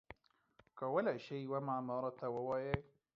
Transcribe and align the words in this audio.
کولای 0.79 1.19
شی 1.25 1.37
یوه 1.45 1.59
معما 1.67 1.97
راته 2.03 2.27
ووایی؟ 2.33 2.75